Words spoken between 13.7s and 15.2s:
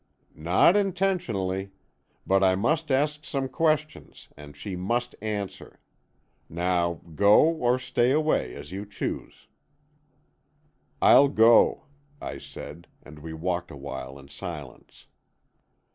while in silence.